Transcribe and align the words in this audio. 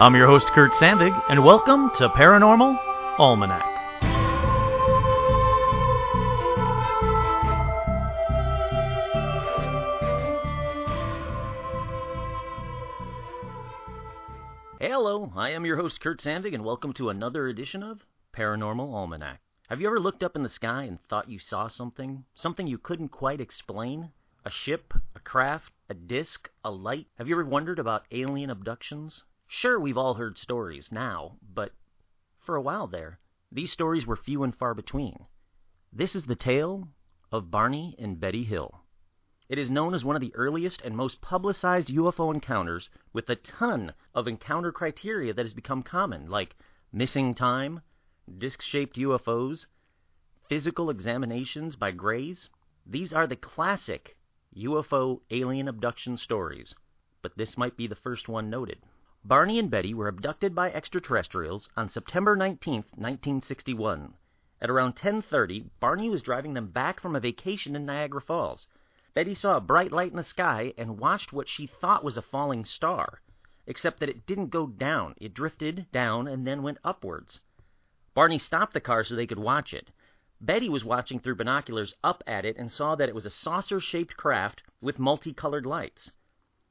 I'm 0.00 0.14
your 0.14 0.28
host, 0.28 0.52
Kurt 0.52 0.70
Sandvig, 0.74 1.24
and 1.28 1.44
welcome 1.44 1.90
to 1.96 2.08
Paranormal 2.08 2.78
Almanac. 3.18 3.64
Hello, 14.80 15.32
I 15.34 15.50
am 15.50 15.66
your 15.66 15.76
host, 15.76 16.00
Kurt 16.00 16.20
Sandvig, 16.20 16.54
and 16.54 16.64
welcome 16.64 16.92
to 16.92 17.08
another 17.08 17.48
edition 17.48 17.82
of 17.82 18.04
Paranormal 18.32 18.94
Almanac. 18.94 19.40
Have 19.68 19.80
you 19.80 19.88
ever 19.88 19.98
looked 19.98 20.22
up 20.22 20.36
in 20.36 20.44
the 20.44 20.48
sky 20.48 20.84
and 20.84 21.02
thought 21.08 21.28
you 21.28 21.40
saw 21.40 21.66
something? 21.66 22.24
Something 22.36 22.68
you 22.68 22.78
couldn't 22.78 23.08
quite 23.08 23.40
explain? 23.40 24.10
A 24.44 24.50
ship, 24.50 24.94
a 25.16 25.18
craft, 25.18 25.72
a 25.88 25.94
disc, 25.94 26.48
a 26.64 26.70
light? 26.70 27.08
Have 27.16 27.26
you 27.26 27.34
ever 27.34 27.44
wondered 27.44 27.80
about 27.80 28.06
alien 28.12 28.50
abductions? 28.50 29.24
Sure, 29.50 29.80
we've 29.80 29.96
all 29.96 30.12
heard 30.12 30.36
stories 30.36 30.92
now, 30.92 31.38
but 31.42 31.72
for 32.38 32.54
a 32.54 32.60
while 32.60 32.86
there, 32.86 33.18
these 33.50 33.72
stories 33.72 34.06
were 34.06 34.14
few 34.14 34.42
and 34.42 34.54
far 34.54 34.74
between. 34.74 35.26
This 35.90 36.14
is 36.14 36.24
the 36.24 36.36
tale 36.36 36.86
of 37.32 37.50
Barney 37.50 37.94
and 37.98 38.20
Betty 38.20 38.44
Hill. 38.44 38.84
It 39.48 39.56
is 39.56 39.70
known 39.70 39.94
as 39.94 40.04
one 40.04 40.14
of 40.14 40.20
the 40.20 40.34
earliest 40.34 40.82
and 40.82 40.94
most 40.94 41.22
publicized 41.22 41.88
UFO 41.88 42.32
encounters 42.32 42.90
with 43.14 43.30
a 43.30 43.36
ton 43.36 43.94
of 44.14 44.28
encounter 44.28 44.70
criteria 44.70 45.32
that 45.32 45.46
has 45.46 45.54
become 45.54 45.82
common, 45.82 46.28
like 46.28 46.54
missing 46.92 47.34
time, 47.34 47.80
disc 48.36 48.60
shaped 48.60 48.96
UFOs, 48.96 49.64
physical 50.46 50.90
examinations 50.90 51.74
by 51.74 51.90
Greys. 51.90 52.50
These 52.84 53.14
are 53.14 53.26
the 53.26 53.34
classic 53.34 54.18
UFO 54.54 55.22
alien 55.30 55.68
abduction 55.68 56.18
stories, 56.18 56.74
but 57.22 57.38
this 57.38 57.56
might 57.56 57.78
be 57.78 57.86
the 57.86 57.96
first 57.96 58.28
one 58.28 58.50
noted. 58.50 58.82
Barney 59.24 59.58
and 59.58 59.68
Betty 59.68 59.94
were 59.94 60.06
abducted 60.06 60.54
by 60.54 60.70
extraterrestrials 60.70 61.68
on 61.76 61.88
September 61.88 62.36
19, 62.36 62.84
1961. 62.94 64.14
At 64.60 64.70
around 64.70 64.94
10:30, 64.94 65.70
Barney 65.80 66.08
was 66.08 66.22
driving 66.22 66.54
them 66.54 66.68
back 66.68 67.00
from 67.00 67.16
a 67.16 67.20
vacation 67.20 67.74
in 67.74 67.84
Niagara 67.84 68.20
Falls. 68.20 68.68
Betty 69.14 69.34
saw 69.34 69.56
a 69.56 69.60
bright 69.60 69.90
light 69.90 70.12
in 70.12 70.16
the 70.16 70.22
sky 70.22 70.72
and 70.78 71.00
watched 71.00 71.32
what 71.32 71.48
she 71.48 71.66
thought 71.66 72.04
was 72.04 72.16
a 72.16 72.22
falling 72.22 72.64
star, 72.64 73.20
except 73.66 73.98
that 73.98 74.08
it 74.08 74.24
didn't 74.24 74.50
go 74.50 74.68
down. 74.68 75.16
It 75.16 75.34
drifted 75.34 75.90
down 75.90 76.28
and 76.28 76.46
then 76.46 76.62
went 76.62 76.78
upwards. 76.84 77.40
Barney 78.14 78.38
stopped 78.38 78.72
the 78.72 78.80
car 78.80 79.02
so 79.02 79.16
they 79.16 79.26
could 79.26 79.40
watch 79.40 79.74
it. 79.74 79.90
Betty 80.40 80.68
was 80.68 80.84
watching 80.84 81.18
through 81.18 81.34
binoculars 81.34 81.92
up 82.04 82.22
at 82.24 82.44
it 82.44 82.56
and 82.56 82.70
saw 82.70 82.94
that 82.94 83.08
it 83.08 83.16
was 83.16 83.26
a 83.26 83.30
saucer-shaped 83.30 84.16
craft 84.16 84.62
with 84.80 85.00
multicolored 85.00 85.66
lights. 85.66 86.12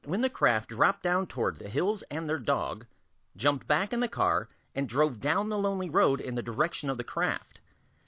When 0.08 0.22
the 0.22 0.30
craft 0.30 0.70
dropped 0.70 1.02
down 1.02 1.26
towards 1.26 1.58
the 1.58 1.68
hills 1.68 2.02
and 2.10 2.26
their 2.26 2.38
dog, 2.38 2.86
jumped 3.36 3.66
back 3.68 3.92
in 3.92 4.00
the 4.00 4.08
car, 4.08 4.48
and 4.74 4.88
drove 4.88 5.20
down 5.20 5.50
the 5.50 5.58
lonely 5.58 5.90
road 5.90 6.18
in 6.18 6.34
the 6.34 6.42
direction 6.42 6.88
of 6.88 6.96
the 6.96 7.04
craft. 7.04 7.60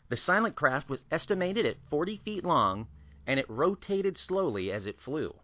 The 0.09 0.17
silent 0.17 0.57
craft 0.57 0.89
was 0.89 1.05
estimated 1.11 1.67
at 1.67 1.85
40 1.91 2.17
feet 2.17 2.43
long, 2.43 2.89
and 3.27 3.39
it 3.39 3.51
rotated 3.51 4.17
slowly 4.17 4.73
as 4.73 4.87
it 4.87 4.99
flew. 4.99 5.35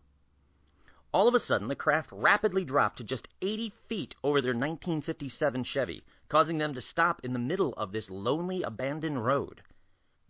All 1.12 1.28
of 1.28 1.34
a 1.34 1.38
sudden, 1.38 1.68
the 1.68 1.76
craft 1.76 2.08
rapidly 2.10 2.64
dropped 2.64 2.96
to 2.96 3.04
just 3.04 3.28
80 3.42 3.74
feet 3.86 4.16
over 4.24 4.40
their 4.40 4.52
1957 4.52 5.62
Chevy, 5.62 6.06
causing 6.30 6.56
them 6.56 6.72
to 6.72 6.80
stop 6.80 7.22
in 7.22 7.34
the 7.34 7.38
middle 7.38 7.74
of 7.74 7.92
this 7.92 8.08
lonely, 8.08 8.62
abandoned 8.62 9.26
road. 9.26 9.60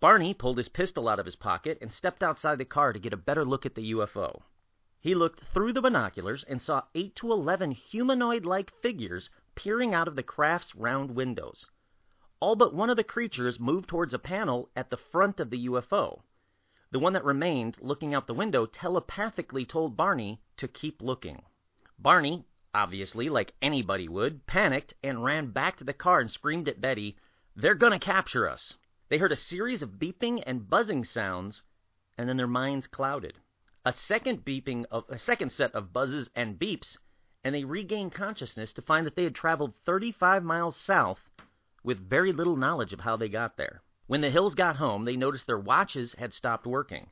Barney 0.01 0.35
pulled 0.35 0.59
his 0.59 0.71
pistol 0.71 1.09
out 1.09 1.21
of 1.21 1.27
his 1.27 1.37
pocket 1.37 1.79
and 1.81 1.89
stepped 1.89 2.25
outside 2.25 2.59
the 2.59 2.65
car 2.65 2.93
to 2.93 2.99
get 2.99 3.13
a 3.13 3.17
better 3.17 3.45
look 3.45 3.65
at 3.65 3.77
the 3.77 3.93
UFO. 3.93 4.43
He 5.07 5.15
looked 5.15 5.39
through 5.39 5.73
the 5.73 5.81
binoculars 5.81 6.43
and 6.43 6.61
saw 6.61 6.83
eight 6.97 7.15
to 7.15 7.31
eleven 7.31 7.71
humanoid-like 7.71 8.73
figures 8.83 9.31
peering 9.55 9.95
out 9.95 10.09
of 10.09 10.17
the 10.17 10.25
craft's 10.25 10.75
round 10.75 11.13
windows. 11.13 11.71
All 12.41 12.57
but 12.57 12.75
one 12.75 12.91
of 12.91 12.97
the 12.97 13.05
creatures 13.05 13.61
moved 13.61 13.89
towards 13.89 14.13
a 14.15 14.19
panel 14.19 14.69
at 14.75 14.91
the 14.91 14.97
front 14.97 15.39
of 15.39 15.51
the 15.51 15.69
UFO. 15.69 16.23
The 16.91 16.99
one 16.99 17.13
that 17.13 17.25
remained, 17.25 17.79
looking 17.81 18.15
out 18.15 18.27
the 18.27 18.35
window, 18.35 18.67
telepathically 18.67 19.65
told 19.65 19.97
Barney 19.97 20.41
to 20.57 20.67
keep 20.67 21.01
looking. 21.01 21.45
Barney, 22.01 22.45
obviously, 22.75 23.29
like 23.29 23.55
anybody 23.63 24.09
would, 24.09 24.45
panicked 24.49 24.95
and 25.05 25.23
ran 25.23 25.53
back 25.53 25.77
to 25.77 25.85
the 25.85 25.93
car 25.93 26.19
and 26.19 26.33
screamed 26.33 26.69
at 26.69 26.81
Betty, 26.81 27.17
They're 27.55 27.77
gonna 27.77 28.01
capture 28.01 28.49
us! 28.49 28.77
They 29.09 29.19
heard 29.19 29.31
a 29.31 29.37
series 29.37 29.83
of 29.83 30.01
beeping 30.01 30.43
and 30.45 30.69
buzzing 30.69 31.05
sounds, 31.05 31.63
and 32.19 32.29
then 32.29 32.37
their 32.37 32.49
minds 32.49 32.89
clouded 32.89 33.39
a 33.87 33.93
second 33.93 34.45
beeping 34.45 34.85
of 34.91 35.05
a 35.09 35.17
second 35.17 35.53
set 35.53 35.73
of 35.73 35.93
buzzes 35.93 36.29
and 36.35 36.59
beeps, 36.59 36.99
and 37.45 37.55
they 37.55 37.63
regained 37.63 38.11
consciousness 38.11 38.73
to 38.73 38.83
find 38.83 39.07
that 39.07 39.15
they 39.15 39.23
had 39.23 39.35
traveled 39.37 39.77
35 39.85 40.43
miles 40.43 40.77
south 40.77 41.31
with 41.85 42.11
very 42.11 42.33
little 42.33 42.57
knowledge 42.57 42.93
of 42.93 42.99
how 42.99 43.17
they 43.17 43.29
got 43.29 43.57
there. 43.57 43.85
When 44.09 44.23
the 44.23 44.31
Hills 44.31 44.57
got 44.57 44.75
home, 44.75 45.05
they 45.05 45.15
noticed 45.15 45.47
their 45.47 45.57
watches 45.57 46.15
had 46.15 46.35
stopped 46.35 46.67
working. 46.67 47.11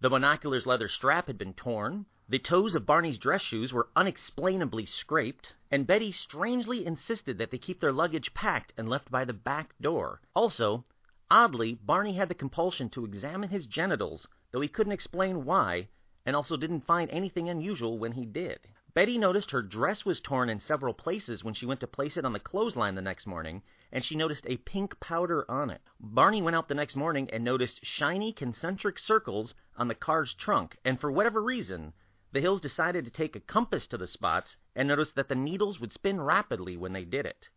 The 0.00 0.10
binoculars 0.10 0.66
leather 0.66 0.88
strap 0.88 1.28
had 1.28 1.38
been 1.38 1.54
torn, 1.54 2.06
the 2.28 2.40
toes 2.40 2.74
of 2.74 2.86
Barney's 2.86 3.16
dress 3.18 3.42
shoes 3.42 3.72
were 3.72 3.90
unexplainably 3.94 4.86
scraped, 4.86 5.54
and 5.70 5.86
Betty 5.86 6.10
strangely 6.10 6.84
insisted 6.84 7.38
that 7.38 7.52
they 7.52 7.58
keep 7.58 7.78
their 7.78 7.92
luggage 7.92 8.34
packed 8.34 8.74
and 8.76 8.88
left 8.88 9.12
by 9.12 9.24
the 9.24 9.32
back 9.32 9.76
door. 9.80 10.20
Also, 10.34 10.84
oddly, 11.30 11.74
Barney 11.74 12.14
had 12.14 12.28
the 12.28 12.34
compulsion 12.34 12.90
to 12.90 13.04
examine 13.04 13.50
his 13.50 13.68
genitals, 13.68 14.26
though 14.50 14.60
he 14.60 14.66
couldn't 14.66 14.92
explain 14.92 15.44
why, 15.44 15.88
and 16.26 16.36
also 16.36 16.56
didn't 16.56 16.80
find 16.80 17.10
anything 17.10 17.48
unusual 17.48 17.98
when 17.98 18.12
he 18.12 18.26
did. 18.26 18.60
Betty 18.92 19.18
noticed 19.18 19.52
her 19.52 19.62
dress 19.62 20.04
was 20.04 20.20
torn 20.20 20.50
in 20.50 20.58
several 20.58 20.92
places 20.92 21.44
when 21.44 21.54
she 21.54 21.64
went 21.64 21.80
to 21.80 21.86
place 21.86 22.16
it 22.16 22.24
on 22.24 22.32
the 22.32 22.40
clothesline 22.40 22.96
the 22.96 23.00
next 23.00 23.26
morning, 23.26 23.62
and 23.92 24.04
she 24.04 24.16
noticed 24.16 24.46
a 24.46 24.56
pink 24.56 24.98
powder 24.98 25.48
on 25.50 25.70
it. 25.70 25.80
Barney 26.00 26.42
went 26.42 26.56
out 26.56 26.68
the 26.68 26.74
next 26.74 26.96
morning 26.96 27.30
and 27.30 27.44
noticed 27.44 27.84
shiny 27.84 28.32
concentric 28.32 28.98
circles 28.98 29.54
on 29.76 29.88
the 29.88 29.94
car's 29.94 30.34
trunk, 30.34 30.76
and 30.84 31.00
for 31.00 31.12
whatever 31.12 31.40
reason, 31.40 31.92
the 32.32 32.40
Hills 32.40 32.60
decided 32.60 33.04
to 33.04 33.10
take 33.10 33.36
a 33.36 33.40
compass 33.40 33.86
to 33.86 33.96
the 33.96 34.06
spots 34.06 34.56
and 34.74 34.88
noticed 34.88 35.14
that 35.14 35.28
the 35.28 35.34
needles 35.34 35.80
would 35.80 35.92
spin 35.92 36.20
rapidly 36.20 36.76
when 36.76 36.92
they 36.92 37.04
did 37.04 37.26
it. 37.26 37.48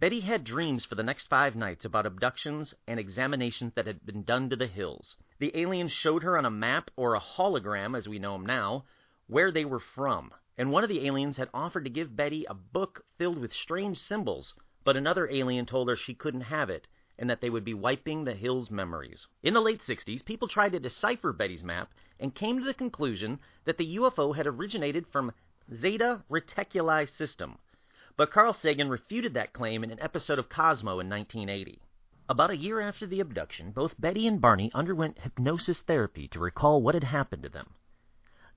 Betty 0.00 0.20
had 0.20 0.44
dreams 0.44 0.84
for 0.84 0.94
the 0.94 1.02
next 1.02 1.26
five 1.26 1.56
nights 1.56 1.84
about 1.84 2.06
abductions 2.06 2.72
and 2.86 3.00
examinations 3.00 3.72
that 3.74 3.88
had 3.88 4.06
been 4.06 4.22
done 4.22 4.48
to 4.48 4.54
the 4.54 4.68
Hills. 4.68 5.16
The 5.40 5.50
aliens 5.58 5.90
showed 5.90 6.22
her 6.22 6.38
on 6.38 6.44
a 6.44 6.50
map, 6.50 6.92
or 6.94 7.14
a 7.14 7.20
hologram 7.20 7.96
as 7.96 8.08
we 8.08 8.20
know 8.20 8.34
them 8.34 8.46
now, 8.46 8.84
where 9.26 9.50
they 9.50 9.64
were 9.64 9.80
from, 9.80 10.32
and 10.56 10.70
one 10.70 10.84
of 10.84 10.88
the 10.88 11.04
aliens 11.04 11.36
had 11.36 11.50
offered 11.52 11.82
to 11.82 11.90
give 11.90 12.14
Betty 12.14 12.44
a 12.44 12.54
book 12.54 13.04
filled 13.16 13.40
with 13.40 13.52
strange 13.52 13.98
symbols, 13.98 14.54
but 14.84 14.96
another 14.96 15.28
alien 15.30 15.66
told 15.66 15.88
her 15.88 15.96
she 15.96 16.14
couldn't 16.14 16.42
have 16.42 16.70
it, 16.70 16.86
and 17.18 17.28
that 17.28 17.40
they 17.40 17.50
would 17.50 17.64
be 17.64 17.74
wiping 17.74 18.22
the 18.22 18.34
Hills' 18.34 18.70
memories. 18.70 19.26
In 19.42 19.52
the 19.52 19.60
late 19.60 19.80
60s, 19.80 20.24
people 20.24 20.46
tried 20.46 20.70
to 20.72 20.78
decipher 20.78 21.32
Betty's 21.32 21.64
map 21.64 21.92
and 22.20 22.32
came 22.32 22.60
to 22.60 22.64
the 22.64 22.72
conclusion 22.72 23.40
that 23.64 23.78
the 23.78 23.96
UFO 23.96 24.36
had 24.36 24.46
originated 24.46 25.08
from 25.08 25.32
Zeta 25.74 26.22
Reticuli 26.30 27.04
system, 27.08 27.58
but 28.18 28.32
Carl 28.32 28.52
Sagan 28.52 28.88
refuted 28.88 29.34
that 29.34 29.52
claim 29.52 29.84
in 29.84 29.92
an 29.92 30.00
episode 30.00 30.40
of 30.40 30.48
Cosmos 30.48 31.00
in 31.00 31.08
1980. 31.08 31.80
About 32.28 32.50
a 32.50 32.56
year 32.56 32.80
after 32.80 33.06
the 33.06 33.20
abduction, 33.20 33.70
both 33.70 34.00
Betty 34.00 34.26
and 34.26 34.40
Barney 34.40 34.72
underwent 34.74 35.20
hypnosis 35.20 35.82
therapy 35.82 36.26
to 36.26 36.40
recall 36.40 36.82
what 36.82 36.96
had 36.96 37.04
happened 37.04 37.44
to 37.44 37.48
them. 37.48 37.74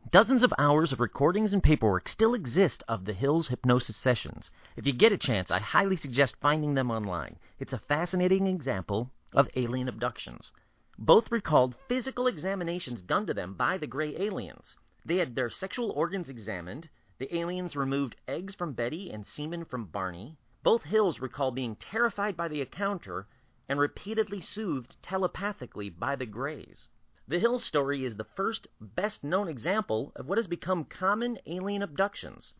Dozens 0.09 0.41
of 0.41 0.51
hours 0.57 0.91
of 0.91 1.00
recordings 1.00 1.53
and 1.53 1.61
paperwork 1.61 2.09
still 2.09 2.33
exist 2.33 2.81
of 2.88 3.05
the 3.05 3.13
Hills 3.13 3.50
hypnosis 3.50 3.95
sessions. 3.95 4.50
If 4.75 4.88
you 4.88 4.94
get 4.94 5.11
a 5.11 5.17
chance, 5.17 5.51
I 5.51 5.59
highly 5.59 5.95
suggest 5.95 6.41
finding 6.41 6.73
them 6.73 6.89
online. 6.89 7.38
It's 7.59 7.71
a 7.71 7.77
fascinating 7.77 8.47
example 8.47 9.11
of 9.31 9.47
alien 9.55 9.88
abductions. 9.88 10.51
Both 10.97 11.31
recalled 11.31 11.77
physical 11.88 12.25
examinations 12.25 13.03
done 13.03 13.27
to 13.27 13.33
them 13.36 13.53
by 13.53 13.77
the 13.77 13.86
gray 13.86 14.19
aliens. 14.19 14.75
They 15.06 15.18
had 15.18 15.36
their 15.36 15.51
sexual 15.51 15.91
organs 15.91 16.31
examined, 16.31 16.89
the 17.21 17.38
aliens 17.38 17.75
removed 17.75 18.15
eggs 18.27 18.56
from 18.56 18.73
Betty 18.73 19.12
and 19.12 19.27
semen 19.27 19.63
from 19.63 19.85
Barney. 19.85 20.39
Both 20.63 20.85
Hills 20.85 21.19
recall 21.19 21.51
being 21.51 21.75
terrified 21.75 22.35
by 22.35 22.47
the 22.47 22.62
encounter 22.62 23.27
and 23.69 23.79
repeatedly 23.79 24.41
soothed 24.41 24.97
telepathically 25.03 25.91
by 25.91 26.15
the 26.15 26.25
Greys. 26.25 26.88
The 27.27 27.38
Hills 27.38 27.63
story 27.63 28.03
is 28.03 28.15
the 28.15 28.23
first 28.23 28.68
best 28.79 29.23
known 29.23 29.47
example 29.47 30.12
of 30.15 30.25
what 30.25 30.39
has 30.39 30.47
become 30.47 30.83
common 30.83 31.38
alien 31.45 31.83
abductions. 31.83 32.56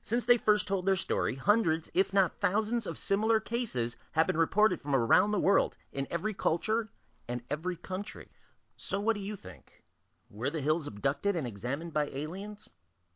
Since 0.00 0.24
they 0.24 0.38
first 0.38 0.66
told 0.66 0.86
their 0.86 0.96
story, 0.96 1.34
hundreds, 1.34 1.90
if 1.92 2.10
not 2.10 2.40
thousands, 2.40 2.86
of 2.86 2.96
similar 2.96 3.38
cases 3.38 3.96
have 4.12 4.26
been 4.26 4.38
reported 4.38 4.80
from 4.80 4.94
around 4.94 5.32
the 5.32 5.38
world 5.38 5.76
in 5.92 6.06
every 6.10 6.32
culture 6.32 6.88
and 7.28 7.42
every 7.50 7.76
country. 7.76 8.30
So, 8.78 8.98
what 8.98 9.14
do 9.14 9.20
you 9.20 9.36
think? 9.36 9.84
Were 10.30 10.48
the 10.48 10.62
Hills 10.62 10.86
abducted 10.86 11.36
and 11.36 11.46
examined 11.46 11.92
by 11.92 12.06
aliens? 12.06 12.70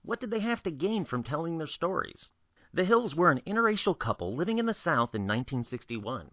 What 0.06 0.20
did 0.20 0.30
they 0.30 0.40
have 0.40 0.62
to 0.64 0.70
gain 0.70 1.06
from 1.06 1.22
telling 1.22 1.56
their 1.56 1.66
stories? 1.66 2.28
The 2.74 2.84
Hills 2.84 3.14
were 3.14 3.30
an 3.30 3.40
interracial 3.46 3.98
couple 3.98 4.36
living 4.36 4.58
in 4.58 4.66
the 4.66 4.74
South 4.74 5.14
in 5.14 5.22
1961. 5.22 6.30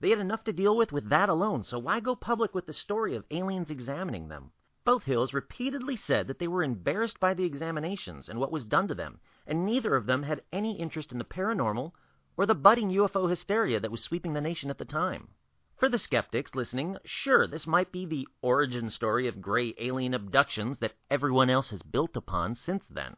They 0.00 0.10
had 0.10 0.18
enough 0.18 0.42
to 0.42 0.52
deal 0.52 0.76
with 0.76 0.90
with 0.90 1.08
that 1.10 1.28
alone, 1.28 1.62
so 1.62 1.78
why 1.78 2.00
go 2.00 2.16
public 2.16 2.52
with 2.52 2.66
the 2.66 2.72
story 2.72 3.14
of 3.14 3.24
aliens 3.30 3.70
examining 3.70 4.26
them? 4.26 4.50
Both 4.84 5.04
Hills 5.04 5.32
repeatedly 5.32 5.94
said 5.94 6.26
that 6.26 6.40
they 6.40 6.48
were 6.48 6.64
embarrassed 6.64 7.20
by 7.20 7.32
the 7.32 7.44
examinations 7.44 8.28
and 8.28 8.40
what 8.40 8.50
was 8.50 8.64
done 8.64 8.88
to 8.88 8.94
them, 8.96 9.20
and 9.46 9.64
neither 9.64 9.94
of 9.94 10.06
them 10.06 10.24
had 10.24 10.42
any 10.50 10.76
interest 10.76 11.12
in 11.12 11.18
the 11.18 11.24
paranormal 11.24 11.92
or 12.36 12.44
the 12.44 12.56
budding 12.56 12.90
UFO 12.90 13.30
hysteria 13.30 13.78
that 13.78 13.92
was 13.92 14.02
sweeping 14.02 14.32
the 14.32 14.40
nation 14.40 14.68
at 14.68 14.78
the 14.78 14.84
time. 14.84 15.28
For 15.76 15.90
the 15.90 15.98
skeptics 15.98 16.54
listening, 16.54 16.96
sure, 17.04 17.46
this 17.46 17.66
might 17.66 17.92
be 17.92 18.06
the 18.06 18.26
origin 18.40 18.88
story 18.88 19.28
of 19.28 19.42
gray 19.42 19.74
alien 19.76 20.14
abductions 20.14 20.78
that 20.78 20.96
everyone 21.10 21.50
else 21.50 21.68
has 21.68 21.82
built 21.82 22.16
upon 22.16 22.54
since 22.54 22.86
then. 22.86 23.14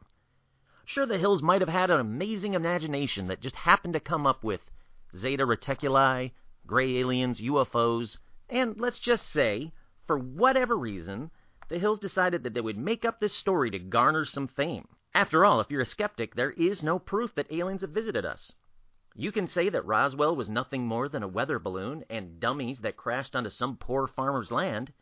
Sure, 0.85 1.07
the 1.07 1.19
Hills 1.19 1.41
might 1.41 1.61
have 1.61 1.69
had 1.69 1.89
an 1.89 2.01
amazing 2.01 2.55
imagination 2.55 3.29
that 3.29 3.41
just 3.41 3.55
happened 3.55 3.93
to 3.93 4.01
come 4.01 4.27
up 4.27 4.43
with 4.43 4.73
Zeta 5.15 5.47
Reticuli, 5.47 6.33
gray 6.67 6.97
aliens, 6.97 7.41
UFOs, 7.41 8.19
and 8.49 8.81
let's 8.81 8.99
just 8.99 9.29
say, 9.29 9.73
for 10.05 10.19
whatever 10.19 10.77
reason, 10.77 11.31
the 11.69 11.79
Hills 11.79 12.01
decided 12.01 12.43
that 12.43 12.55
they 12.55 12.61
would 12.61 12.77
make 12.77 13.05
up 13.05 13.21
this 13.21 13.37
story 13.37 13.71
to 13.71 13.79
garner 13.79 14.25
some 14.25 14.49
fame. 14.49 14.89
After 15.15 15.45
all, 15.45 15.61
if 15.61 15.71
you're 15.71 15.83
a 15.83 15.87
skeptic, 15.87 16.35
there 16.35 16.51
is 16.51 16.83
no 16.83 16.99
proof 16.99 17.37
that 17.37 17.53
aliens 17.53 17.83
have 17.83 17.91
visited 17.91 18.27
us. 18.27 18.53
You 19.21 19.33
can 19.33 19.49
say 19.49 19.69
that 19.69 19.85
Roswell 19.85 20.37
was 20.37 20.49
nothing 20.49 20.87
more 20.87 21.09
than 21.09 21.25
a 21.25 21.27
weather 21.27 21.59
balloon 21.59 22.05
and 22.09 22.39
dummies 22.39 22.83
that 22.83 22.97
crashed 22.97 23.35
onto 23.35 23.51
some 23.51 23.77
poor 23.77 24.07
farmer's 24.07 24.53
land, 24.53 24.93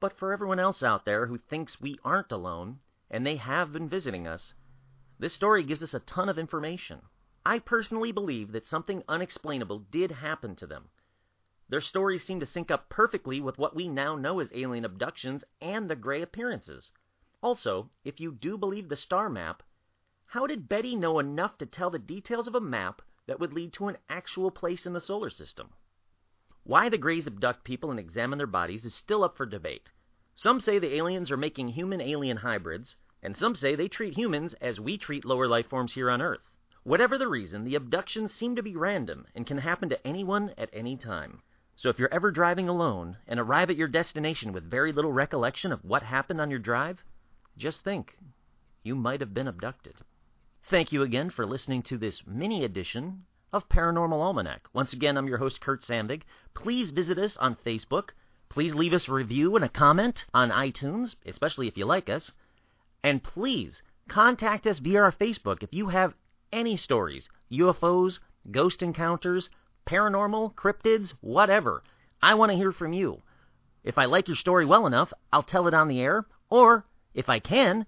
but 0.00 0.14
for 0.14 0.32
everyone 0.32 0.58
else 0.58 0.82
out 0.82 1.04
there 1.04 1.26
who 1.26 1.36
thinks 1.36 1.78
we 1.78 1.98
aren't 2.02 2.32
alone, 2.32 2.80
and 3.10 3.26
they 3.26 3.36
have 3.36 3.70
been 3.74 3.86
visiting 3.86 4.26
us, 4.26 4.54
this 5.18 5.34
story 5.34 5.62
gives 5.62 5.82
us 5.82 5.92
a 5.92 6.00
ton 6.00 6.30
of 6.30 6.38
information. 6.38 7.02
I 7.44 7.58
personally 7.58 8.10
believe 8.10 8.52
that 8.52 8.64
something 8.64 9.04
unexplainable 9.06 9.80
did 9.80 10.12
happen 10.12 10.56
to 10.56 10.66
them. 10.66 10.88
Their 11.68 11.82
stories 11.82 12.24
seem 12.24 12.40
to 12.40 12.46
sync 12.46 12.70
up 12.70 12.88
perfectly 12.88 13.38
with 13.38 13.58
what 13.58 13.76
we 13.76 13.86
now 13.86 14.16
know 14.16 14.40
as 14.40 14.50
alien 14.54 14.86
abductions 14.86 15.44
and 15.60 15.90
the 15.90 15.94
gray 15.94 16.22
appearances. 16.22 16.90
Also, 17.42 17.90
if 18.02 18.18
you 18.18 18.32
do 18.32 18.56
believe 18.56 18.88
the 18.88 18.96
star 18.96 19.28
map, 19.28 19.62
how 20.24 20.46
did 20.46 20.70
Betty 20.70 20.96
know 20.96 21.18
enough 21.18 21.58
to 21.58 21.66
tell 21.66 21.90
the 21.90 21.98
details 21.98 22.48
of 22.48 22.54
a 22.54 22.62
map 22.62 23.02
that 23.28 23.38
would 23.38 23.52
lead 23.52 23.72
to 23.74 23.86
an 23.88 23.98
actual 24.08 24.50
place 24.50 24.86
in 24.86 24.94
the 24.94 25.00
solar 25.00 25.30
system. 25.30 25.68
Why 26.64 26.88
the 26.88 26.98
Greys 26.98 27.26
abduct 27.26 27.62
people 27.62 27.90
and 27.90 28.00
examine 28.00 28.38
their 28.38 28.46
bodies 28.46 28.84
is 28.84 28.94
still 28.94 29.22
up 29.22 29.36
for 29.36 29.46
debate. 29.46 29.92
Some 30.34 30.60
say 30.60 30.78
the 30.78 30.94
aliens 30.94 31.30
are 31.30 31.36
making 31.36 31.68
human 31.68 32.00
alien 32.00 32.38
hybrids, 32.38 32.96
and 33.22 33.36
some 33.36 33.54
say 33.54 33.74
they 33.74 33.88
treat 33.88 34.14
humans 34.14 34.54
as 34.54 34.80
we 34.80 34.96
treat 34.96 35.24
lower 35.24 35.46
life 35.46 35.68
forms 35.68 35.92
here 35.92 36.10
on 36.10 36.22
Earth. 36.22 36.40
Whatever 36.84 37.18
the 37.18 37.28
reason, 37.28 37.64
the 37.64 37.74
abductions 37.74 38.32
seem 38.32 38.56
to 38.56 38.62
be 38.62 38.74
random 38.74 39.26
and 39.34 39.46
can 39.46 39.58
happen 39.58 39.90
to 39.90 40.06
anyone 40.06 40.54
at 40.56 40.70
any 40.72 40.96
time. 40.96 41.42
So 41.76 41.90
if 41.90 41.98
you're 41.98 42.12
ever 42.12 42.30
driving 42.30 42.68
alone 42.68 43.18
and 43.26 43.38
arrive 43.38 43.68
at 43.68 43.76
your 43.76 43.88
destination 43.88 44.52
with 44.52 44.70
very 44.70 44.90
little 44.92 45.12
recollection 45.12 45.70
of 45.70 45.84
what 45.84 46.02
happened 46.02 46.40
on 46.40 46.50
your 46.50 46.58
drive, 46.58 47.04
just 47.58 47.84
think 47.84 48.16
you 48.82 48.94
might 48.94 49.20
have 49.20 49.34
been 49.34 49.48
abducted. 49.48 49.96
Thank 50.70 50.92
you 50.92 51.02
again 51.02 51.30
for 51.30 51.46
listening 51.46 51.80
to 51.84 51.96
this 51.96 52.26
mini 52.26 52.62
edition 52.62 53.24
of 53.54 53.70
Paranormal 53.70 54.20
Almanac. 54.20 54.68
Once 54.74 54.92
again, 54.92 55.16
I'm 55.16 55.26
your 55.26 55.38
host, 55.38 55.62
Kurt 55.62 55.80
Sandvig. 55.80 56.24
Please 56.52 56.90
visit 56.90 57.18
us 57.18 57.38
on 57.38 57.56
Facebook. 57.56 58.10
Please 58.50 58.74
leave 58.74 58.92
us 58.92 59.08
a 59.08 59.12
review 59.12 59.56
and 59.56 59.64
a 59.64 59.70
comment 59.70 60.26
on 60.34 60.50
iTunes, 60.50 61.14
especially 61.24 61.68
if 61.68 61.78
you 61.78 61.86
like 61.86 62.10
us. 62.10 62.32
And 63.02 63.22
please 63.22 63.82
contact 64.08 64.66
us 64.66 64.78
via 64.78 65.04
our 65.04 65.10
Facebook 65.10 65.62
if 65.62 65.72
you 65.72 65.88
have 65.88 66.12
any 66.52 66.76
stories 66.76 67.30
UFOs, 67.50 68.18
ghost 68.50 68.82
encounters, 68.82 69.48
paranormal, 69.86 70.54
cryptids, 70.54 71.14
whatever. 71.22 71.82
I 72.20 72.34
want 72.34 72.52
to 72.52 72.56
hear 72.56 72.72
from 72.72 72.92
you. 72.92 73.22
If 73.84 73.96
I 73.96 74.04
like 74.04 74.28
your 74.28 74.36
story 74.36 74.66
well 74.66 74.86
enough, 74.86 75.14
I'll 75.32 75.42
tell 75.42 75.66
it 75.66 75.72
on 75.72 75.88
the 75.88 76.02
air, 76.02 76.26
or 76.50 76.84
if 77.14 77.30
I 77.30 77.38
can, 77.38 77.86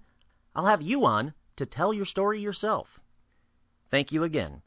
I'll 0.55 0.65
have 0.65 0.81
you 0.81 1.05
on 1.05 1.35
to 1.61 1.65
tell 1.67 1.93
your 1.93 2.05
story 2.05 2.41
yourself. 2.41 2.99
Thank 3.91 4.11
you 4.11 4.23
again. 4.23 4.63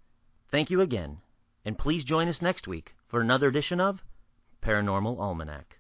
Thank 0.53 0.71
you 0.71 0.81
again. 0.81 1.19
And 1.65 1.77
please 1.77 2.05
join 2.05 2.29
us 2.29 2.41
next 2.41 2.69
week 2.69 2.95
for 3.09 3.21
another 3.21 3.49
edition 3.49 3.81
of 3.81 4.01
Paranormal 4.63 5.19
Almanac. 5.19 5.77